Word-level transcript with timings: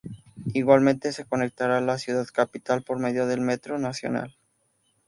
Igualmente 0.55 1.11
se 1.13 1.25
conectará 1.25 1.77
a 1.77 1.81
la 1.81 1.99
ciudad 1.99 2.25
capital 2.33 2.81
por 2.81 2.97
medio 2.97 3.27
del 3.27 3.41
metro 3.41 3.77
nacional. 3.77 4.35